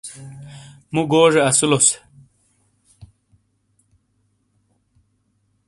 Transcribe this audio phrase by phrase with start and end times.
[0.93, 1.87] مُو گوجے اسیلوس۔